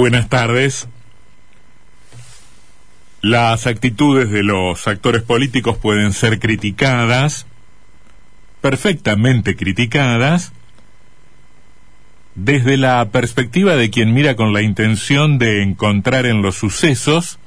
[0.00, 0.88] Buenas tardes.
[3.20, 7.46] Las actitudes de los actores políticos pueden ser criticadas,
[8.62, 10.54] perfectamente criticadas,
[12.34, 17.38] desde la perspectiva de quien mira con la intención de encontrar en los sucesos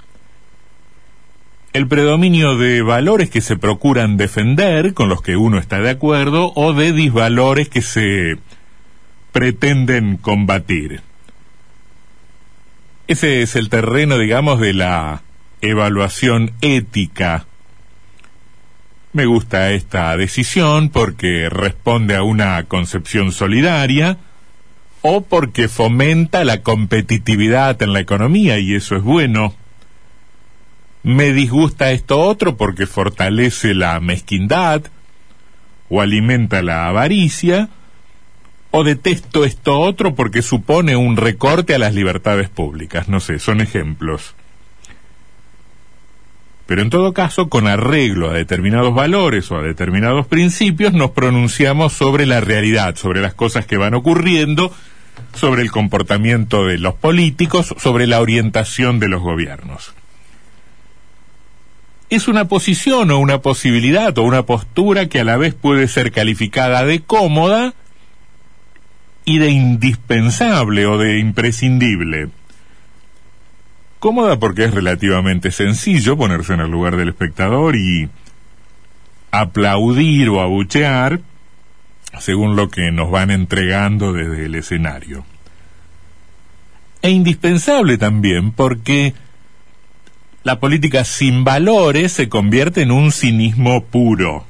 [1.74, 6.54] el predominio de valores que se procuran defender, con los que uno está de acuerdo,
[6.54, 8.38] o de disvalores que se
[9.32, 11.02] pretenden combatir.
[13.14, 15.22] Ese es el terreno, digamos, de la
[15.62, 17.46] evaluación ética.
[19.12, 24.18] Me gusta esta decisión porque responde a una concepción solidaria
[25.04, 29.54] o porque fomenta la competitividad en la economía y eso es bueno.
[31.04, 34.86] Me disgusta esto otro porque fortalece la mezquindad
[35.88, 37.70] o alimenta la avaricia
[38.76, 43.08] o detesto esto otro porque supone un recorte a las libertades públicas.
[43.08, 44.34] No sé, son ejemplos.
[46.66, 51.94] Pero en todo caso, con arreglo a determinados valores o a determinados principios, nos pronunciamos
[51.94, 54.74] sobre la realidad, sobre las cosas que van ocurriendo,
[55.36, 59.94] sobre el comportamiento de los políticos, sobre la orientación de los gobiernos.
[62.10, 66.12] Es una posición o una posibilidad o una postura que a la vez puede ser
[66.12, 67.76] calificada de cómoda
[69.26, 72.30] y de indispensable o de imprescindible.
[74.00, 78.10] Cómoda porque es relativamente sencillo ponerse en el lugar del espectador y
[79.32, 81.22] aplaudir o abuchear
[82.20, 85.26] según lo que nos van entregando desde el escenario.
[87.02, 89.14] E indispensable también porque
[90.44, 94.46] la política sin valores se convierte en un cinismo puro.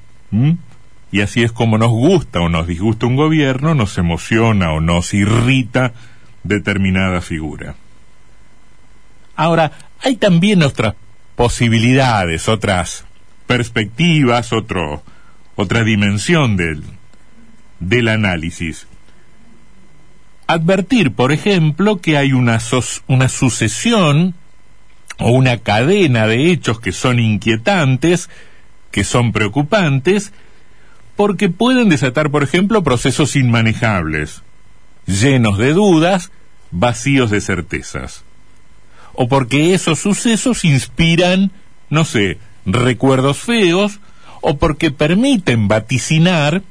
[1.13, 5.13] Y así es como nos gusta o nos disgusta un gobierno, nos emociona o nos
[5.13, 5.93] irrita
[6.41, 7.75] determinada figura.
[9.35, 10.95] Ahora, hay también otras
[11.35, 13.05] posibilidades, otras
[13.45, 15.03] perspectivas, otro,
[15.55, 16.81] otra dimensión del,
[17.79, 18.87] del análisis.
[20.47, 22.57] Advertir, por ejemplo, que hay una,
[23.05, 24.33] una sucesión
[25.19, 28.31] o una cadena de hechos que son inquietantes,
[28.89, 30.33] que son preocupantes,
[31.15, 34.41] porque pueden desatar, por ejemplo, procesos inmanejables,
[35.05, 36.31] llenos de dudas,
[36.71, 38.23] vacíos de certezas
[39.13, 41.51] o porque esos sucesos inspiran,
[41.89, 43.99] no sé, recuerdos feos,
[44.41, 46.63] o porque permiten vaticinar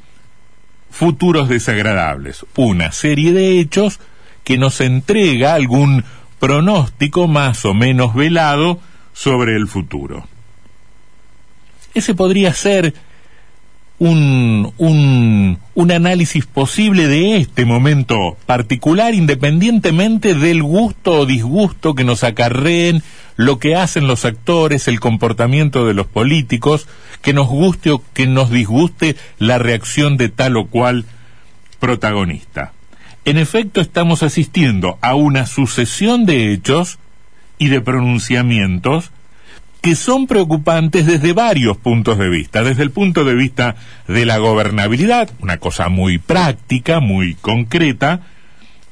[0.91, 3.99] futuros desagradables, una serie de hechos
[4.45, 6.05] que nos entrega algún
[6.39, 8.81] pronóstico más o menos velado
[9.15, 10.27] sobre el futuro.
[11.95, 12.95] Ese podría ser
[14.03, 22.03] un, un, un, análisis posible de este momento particular, independientemente del gusto o disgusto que
[22.03, 23.05] nos acarreen
[23.37, 26.89] lo que hacen los actores, el comportamiento de los políticos,
[27.21, 31.05] que nos guste o que nos disguste la reacción de tal o cual
[31.79, 32.73] protagonista.
[33.25, 36.99] En efecto, estamos asistiendo a una sucesión de hechos
[37.57, 39.12] y de pronunciamientos
[39.83, 42.63] que son preocupantes desde varios puntos de vista.
[42.63, 43.75] Desde el punto de vista
[44.07, 48.21] de la gobernabilidad, una cosa muy práctica, muy concreta,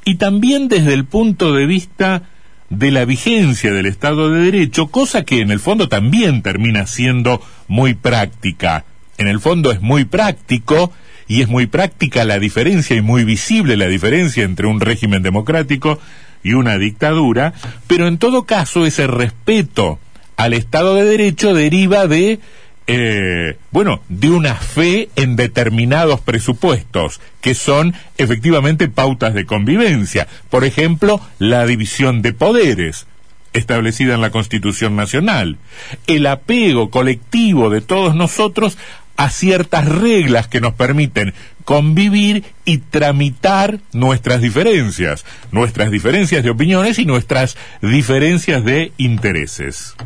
[0.05, 2.25] y también desde el punto de vista
[2.71, 7.41] de la vigencia del Estado de Derecho, cosa que en el fondo también termina siendo
[7.69, 8.85] muy práctica.
[9.17, 10.93] En el fondo es muy práctico
[11.29, 16.01] y es muy práctica la diferencia y muy visible la diferencia entre un régimen democrático
[16.43, 17.53] y una dictadura,
[17.87, 20.01] pero en todo caso ese respeto
[20.41, 22.41] al Estado de Derecho deriva de,
[22.87, 30.29] eh, bueno, de una fe en determinados presupuestos, que son efectivamente pautas de convivencia.
[30.49, 33.07] Por ejemplo, la división de poderes
[33.53, 35.59] establecida en la Constitución Nacional,
[36.07, 38.79] el apego colectivo de todos nosotros
[39.19, 41.35] a ciertas reglas que nos permiten
[41.67, 49.97] convivir y tramitar nuestras diferencias, nuestras diferencias de opiniones y nuestras diferencias de intereses.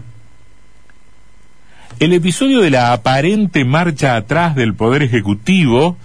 [2.01, 5.97] El episodio de la aparente marcha atrás del Poder Ejecutivo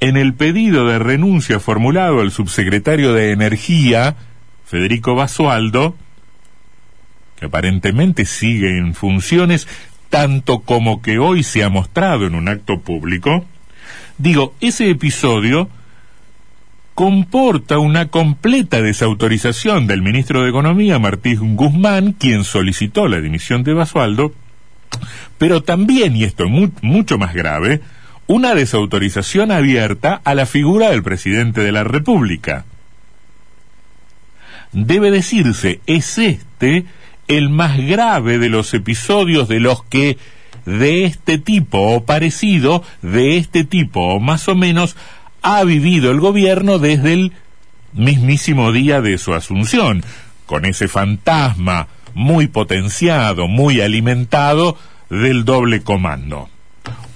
[0.00, 4.16] en el pedido de renuncia formulado al subsecretario de Energía,
[4.64, 5.94] Federico Basualdo,
[7.38, 9.68] que aparentemente sigue en funciones
[10.08, 13.44] tanto como que hoy se ha mostrado en un acto público,
[14.16, 15.68] digo, ese episodio
[16.94, 23.74] comporta una completa desautorización del ministro de Economía, Martín Guzmán, quien solicitó la dimisión de
[23.74, 24.32] Basualdo,
[25.38, 27.80] pero también, y esto es mucho más grave,
[28.26, 32.64] una desautorización abierta a la figura del presidente de la República.
[34.72, 36.84] debe decirse, es este
[37.28, 40.18] el más grave de los episodios de los que
[40.64, 44.96] de este tipo o parecido, de este tipo o más o menos,
[45.42, 47.32] ha vivido el gobierno desde el
[47.92, 50.04] mismísimo día de su asunción,
[50.44, 54.76] con ese fantasma muy potenciado, muy alimentado
[55.10, 56.48] del doble comando.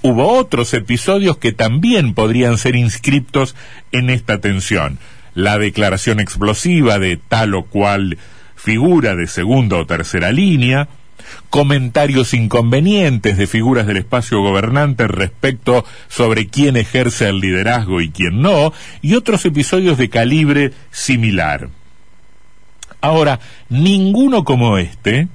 [0.03, 3.55] Hubo otros episodios que también podrían ser inscriptos
[3.93, 4.99] en esta tensión.
[5.35, 8.19] La declaración explosiva de tal o cual
[8.57, 10.89] figura de segunda o tercera línea,
[11.51, 18.41] comentarios inconvenientes de figuras del espacio gobernante respecto sobre quién ejerce el liderazgo y quién
[18.41, 18.73] no,
[19.03, 21.69] y otros episodios de calibre similar.
[23.01, 25.29] Ahora, ninguno como este,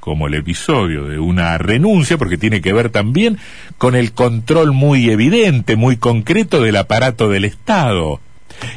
[0.00, 3.38] como el episodio de una renuncia, porque tiene que ver también
[3.78, 8.20] con el control muy evidente, muy concreto del aparato del Estado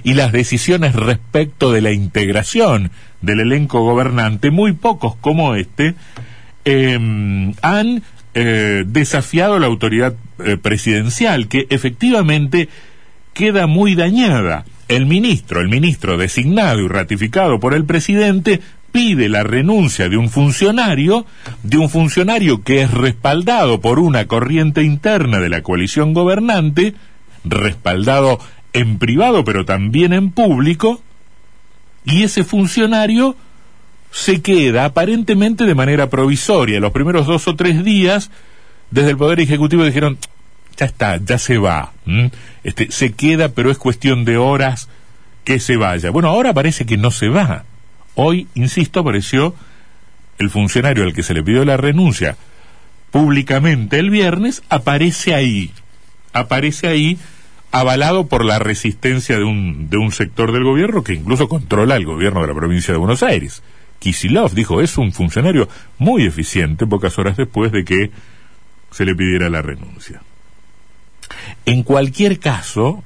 [0.03, 2.91] y las decisiones respecto de la integración
[3.21, 5.95] del elenco gobernante, muy pocos como este,
[6.65, 8.03] em, han
[8.33, 12.69] eh, desafiado la autoridad eh, presidencial, que efectivamente
[13.33, 14.65] queda muy dañada.
[14.87, 18.59] El ministro, el ministro designado y ratificado por el presidente,
[18.93, 21.25] pide la renuncia de un funcionario,
[21.63, 26.93] de un funcionario que es respaldado por una corriente interna de la coalición gobernante,
[27.43, 28.39] respaldado
[28.71, 31.01] en privado pero también en público,
[32.05, 33.35] y ese funcionario
[34.11, 36.79] se queda aparentemente de manera provisoria.
[36.79, 38.29] Los primeros dos o tres días,
[38.91, 40.19] desde el Poder Ejecutivo dijeron,
[40.77, 41.93] ya está, ya se va.
[42.63, 44.87] Este, se queda, pero es cuestión de horas
[45.43, 46.11] que se vaya.
[46.11, 47.65] Bueno, ahora parece que no se va.
[48.15, 49.55] Hoy, insisto, apareció
[50.37, 52.37] el funcionario al que se le pidió la renuncia
[53.11, 55.71] públicamente el viernes, aparece ahí.
[56.33, 57.19] Aparece ahí
[57.71, 62.05] avalado por la resistencia de un, de un sector del gobierno que incluso controla el
[62.05, 63.61] gobierno de la provincia de Buenos Aires.
[63.99, 68.11] Kisilov dijo, es un funcionario muy eficiente pocas horas después de que
[68.91, 70.21] se le pidiera la renuncia.
[71.65, 73.03] En cualquier caso,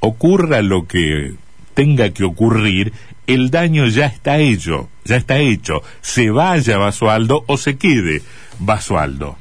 [0.00, 1.34] ocurra lo que
[1.74, 2.92] tenga que ocurrir,
[3.26, 8.22] el daño ya está hecho, ya está hecho, se vaya Basualdo o se quede
[8.58, 9.36] Basualdo.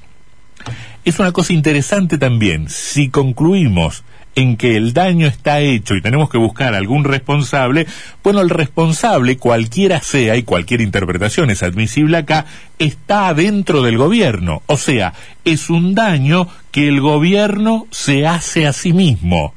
[1.05, 4.03] Es una cosa interesante también, si concluimos
[4.35, 7.87] en que el daño está hecho y tenemos que buscar algún responsable,
[8.23, 12.45] bueno, el responsable, cualquiera sea y cualquier interpretación es admisible acá,
[12.79, 14.63] está dentro del gobierno.
[14.65, 15.13] O sea,
[15.45, 19.53] es un daño que el gobierno se hace a sí mismo.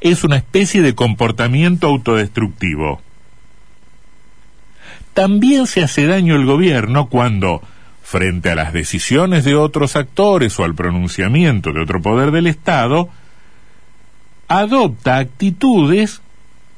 [0.00, 3.00] Es una especie de comportamiento autodestructivo.
[5.14, 7.62] También se hace daño el gobierno cuando,
[8.02, 13.08] frente a las decisiones de otros actores o al pronunciamiento de otro poder del Estado,
[14.48, 16.20] adopta actitudes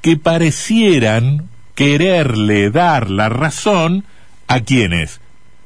[0.01, 4.05] que parecieran quererle dar la razón
[4.47, 5.21] a quienes,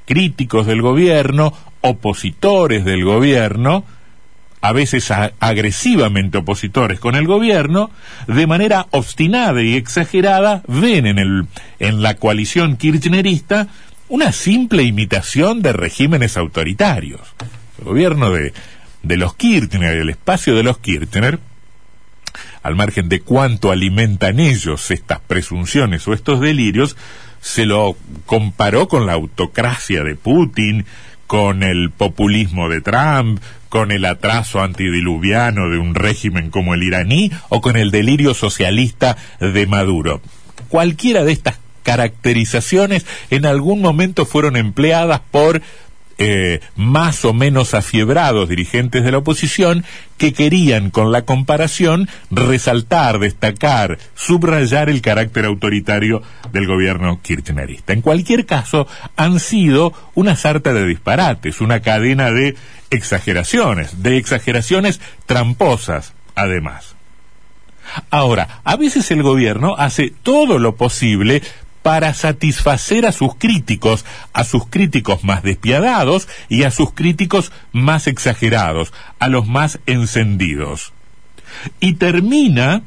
[0.06, 3.84] críticos del gobierno, opositores del gobierno,
[4.62, 7.90] a veces agresivamente opositores con el gobierno,
[8.28, 11.46] de manera obstinada y exagerada, ven en, el,
[11.80, 13.66] en la coalición kirchnerista
[14.08, 17.20] una simple imitación de regímenes autoritarios.
[17.78, 18.52] El gobierno de,
[19.02, 21.40] de los Kirchner, el espacio de los Kirchner,
[22.62, 26.96] al margen de cuánto alimentan ellos estas presunciones o estos delirios,
[27.40, 30.86] se lo comparó con la autocracia de Putin,
[31.32, 37.32] con el populismo de Trump, con el atraso antidiluviano de un régimen como el iraní
[37.48, 40.20] o con el delirio socialista de Maduro.
[40.68, 45.62] Cualquiera de estas caracterizaciones en algún momento fueron empleadas por
[46.24, 49.84] eh, más o menos afiebrados dirigentes de la oposición
[50.18, 57.92] que querían con la comparación resaltar, destacar, subrayar el carácter autoritario del gobierno kirchnerista.
[57.92, 58.86] En cualquier caso,
[59.16, 62.54] han sido una sarta de disparates, una cadena de
[62.90, 66.94] exageraciones, de exageraciones tramposas, además.
[68.10, 71.42] Ahora, a veces el gobierno hace todo lo posible
[71.82, 78.06] para satisfacer a sus críticos, a sus críticos más despiadados y a sus críticos más
[78.06, 80.92] exagerados, a los más encendidos.
[81.80, 82.82] Y termina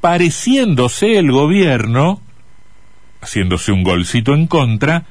[0.00, 2.20] pareciéndose el gobierno,
[3.20, 5.06] haciéndose un golcito en contra,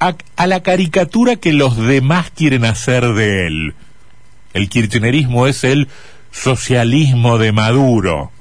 [0.00, 3.74] a, la caricatura que los demás quieren hacer de él.
[4.52, 5.88] El kirchnerismo es el
[6.32, 8.32] socialismo de Maduro,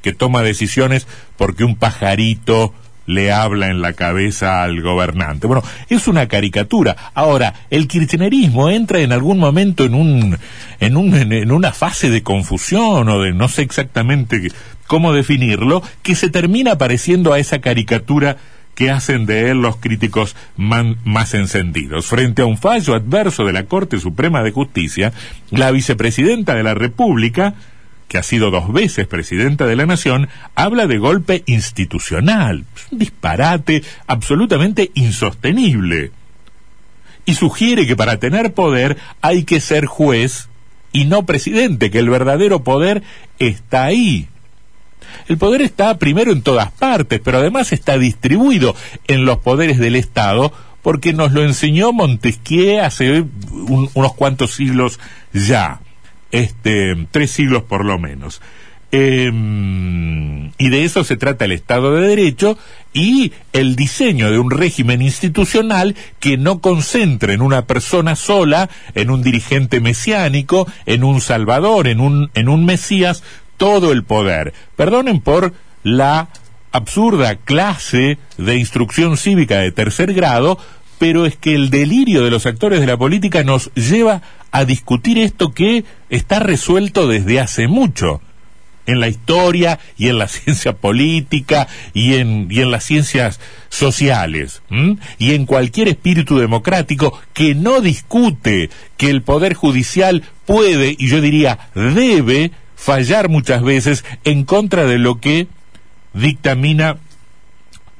[0.00, 2.72] que toma decisiones porque un pajarito
[3.06, 5.46] le habla en la cabeza al gobernante.
[5.46, 6.96] Bueno, es una caricatura.
[7.14, 10.38] Ahora, el kirchnerismo entra en algún momento en un,
[10.80, 14.50] en un, en una fase de confusión o de no sé exactamente
[14.86, 18.36] cómo definirlo, que se termina pareciendo a esa caricatura
[18.74, 22.06] que hacen de él los críticos más encendidos.
[22.06, 25.12] Frente a un fallo adverso de la Corte Suprema de Justicia,
[25.50, 27.54] la vicepresidenta de la República,
[28.12, 32.66] que ha sido dos veces presidenta de la Nación, habla de golpe institucional.
[32.90, 36.10] Un disparate absolutamente insostenible.
[37.24, 40.50] Y sugiere que para tener poder hay que ser juez
[40.92, 43.02] y no presidente, que el verdadero poder
[43.38, 44.28] está ahí.
[45.26, 48.76] El poder está primero en todas partes, pero además está distribuido
[49.08, 50.52] en los poderes del Estado,
[50.82, 53.24] porque nos lo enseñó Montesquieu hace
[53.94, 55.00] unos cuantos siglos
[55.32, 55.80] ya,
[56.32, 58.40] este, tres siglos por lo menos.
[58.94, 62.58] Em, y de eso se trata el Estado de Derecho
[62.92, 69.08] y el diseño de un régimen institucional que no concentre en una persona sola, en
[69.08, 73.22] un dirigente mesiánico, en un salvador, en un, en un mesías,
[73.56, 74.52] todo el poder.
[74.76, 76.28] Perdonen por la
[76.70, 80.58] absurda clase de instrucción cívica de tercer grado,
[80.98, 84.20] pero es que el delirio de los actores de la política nos lleva
[84.52, 88.20] a discutir esto que está resuelto desde hace mucho
[88.86, 94.62] en la historia y en la ciencia política y en, y en las ciencias sociales
[95.18, 101.20] y en cualquier espíritu democrático que no discute que el poder judicial puede y yo
[101.20, 105.46] diría debe fallar muchas veces en contra de lo que
[106.12, 106.98] dictamina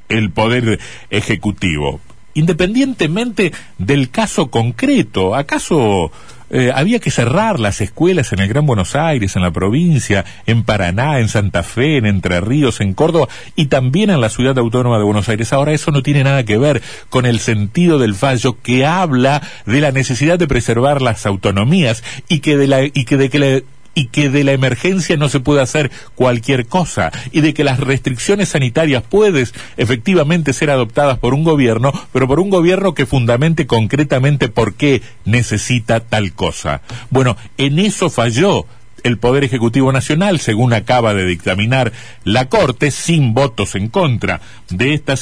[0.08, 0.78] el poder
[1.08, 2.00] ejecutivo.
[2.34, 6.10] Independientemente del caso concreto, ¿acaso
[6.54, 10.64] eh, había que cerrar las escuelas en el Gran Buenos Aires, en la provincia, en
[10.64, 14.98] Paraná, en Santa Fe, en Entre Ríos, en Córdoba y también en la ciudad autónoma
[14.98, 15.54] de Buenos Aires.
[15.54, 19.80] Ahora eso no tiene nada que ver con el sentido del fallo que habla de
[19.80, 23.62] la necesidad de preservar las autonomías y que de la y que de que la
[23.94, 27.78] y que de la emergencia no se puede hacer cualquier cosa y de que las
[27.80, 29.46] restricciones sanitarias pueden
[29.76, 35.02] efectivamente ser adoptadas por un gobierno, pero por un gobierno que fundamente concretamente por qué
[35.24, 36.82] necesita tal cosa.
[37.10, 38.66] Bueno, en eso falló
[39.02, 41.92] el Poder Ejecutivo Nacional, según acaba de dictaminar
[42.24, 45.14] la Corte, sin votos en contra de esta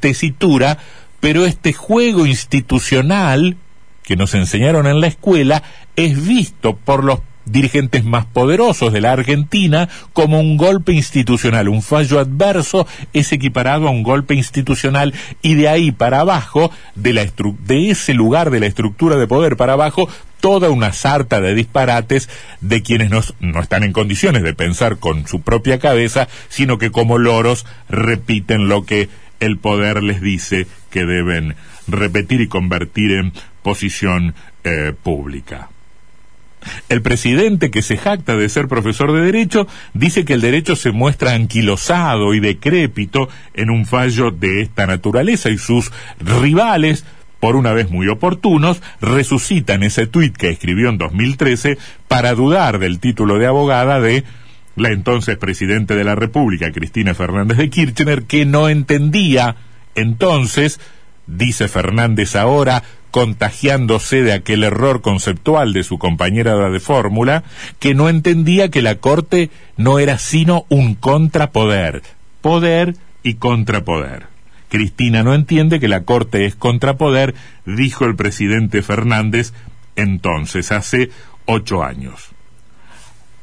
[0.00, 0.78] tesitura,
[1.20, 3.56] pero este juego institucional
[4.02, 5.62] que nos enseñaron en la escuela
[5.96, 11.68] es visto por los dirigentes más poderosos de la Argentina como un golpe institucional.
[11.68, 17.12] Un fallo adverso es equiparado a un golpe institucional y de ahí para abajo, de,
[17.12, 17.26] la
[17.66, 20.08] de ese lugar de la estructura de poder para abajo,
[20.40, 22.28] toda una sarta de disparates
[22.60, 26.90] de quienes no, no, están en condiciones de pensar con su propia cabeza, sino que
[26.90, 29.08] como loros repiten lo que
[29.40, 31.56] el poder les dice que deben
[31.88, 33.32] repetir y convertir en
[33.62, 34.34] posición
[34.64, 35.70] eh, pública.
[36.88, 40.90] El presidente, que se jacta de ser profesor de Derecho, dice que el derecho se
[40.90, 47.04] muestra anquilosado y decrépito en un fallo de esta naturaleza y sus rivales,
[47.40, 51.78] por una vez muy oportunos, resucitan ese tuit que escribió en 2013
[52.08, 54.24] para dudar del título de abogada de
[54.76, 59.56] la entonces presidente de la República, Cristina Fernández de Kirchner, que no entendía
[59.94, 60.80] entonces,
[61.26, 67.44] dice Fernández ahora, contagiándose de aquel error conceptual de su compañera de fórmula,
[67.78, 72.02] que no entendía que la Corte no era sino un contrapoder,
[72.40, 74.26] poder y contrapoder.
[74.68, 79.52] Cristina no entiende que la Corte es contrapoder, dijo el presidente Fernández
[79.96, 81.10] entonces, hace
[81.46, 82.30] ocho años.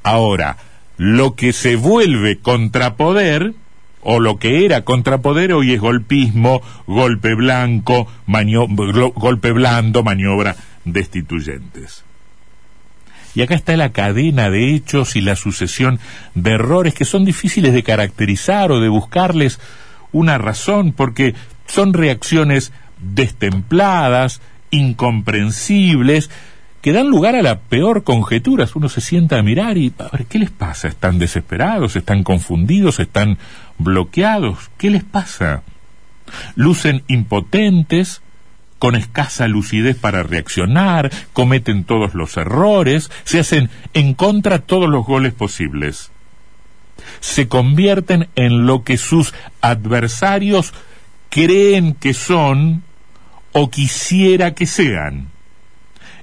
[0.04, 0.58] Ahora,
[0.98, 3.54] lo que se vuelve contrapoder
[4.04, 10.56] o lo que era contrapoder hoy es golpismo, golpe blanco, golpe blando, maniobra
[10.86, 12.04] destituyentes.
[13.34, 16.00] Y acá está la cadena de hechos y la sucesión
[16.36, 19.60] de errores que son difíciles de caracterizar o de buscarles
[20.12, 21.34] una razón porque
[21.66, 26.30] son reacciones destempladas, incomprensibles,
[26.82, 28.68] que dan lugar a la peor conjetura.
[28.74, 30.88] Uno se sienta a mirar y, a ver, ¿qué les pasa?
[30.88, 31.96] ¿Están desesperados?
[31.96, 33.00] ¿Están confundidos?
[33.00, 33.38] ¿Están
[33.78, 34.72] bloqueados?
[34.78, 35.62] ¿Qué les pasa?
[36.56, 38.22] Lucen impotentes,
[38.80, 45.06] con escasa lucidez para reaccionar, cometen todos los errores, se hacen en contra todos los
[45.06, 46.12] goles posibles.
[47.20, 50.74] Se convierten en lo que sus adversarios
[51.30, 52.84] creen que son
[53.52, 55.31] o quisiera que sean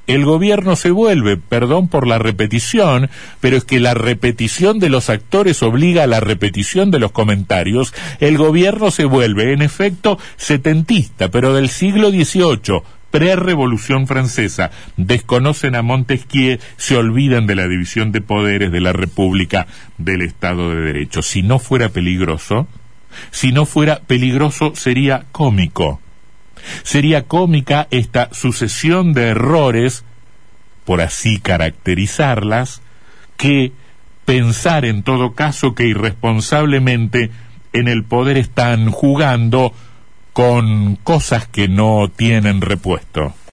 [0.08, 3.10] el gobierno se vuelve, perdón por la repetición,
[3.40, 7.94] pero es que la repetición de los actores obliga a la repetición de los comentarios,
[8.18, 15.82] el gobierno se vuelve, en efecto, setentista, pero del siglo XVIII, pre-revolución francesa, desconocen a
[15.82, 19.66] Montesquieu, se olvidan de la división de poderes de la República
[19.98, 21.20] del Estado de Derecho.
[21.20, 22.66] Si no fuera peligroso,
[23.30, 26.00] Si no fuera peligroso, sería cómico.
[26.82, 30.04] Sería cómica esta sucesión de errores,
[30.84, 32.80] por así caracterizarlas,
[33.36, 33.72] que
[34.24, 37.30] pensar en todo caso que irresponsablemente
[37.72, 39.72] en el poder están jugando
[40.32, 43.34] con cosas que no tienen repuesto.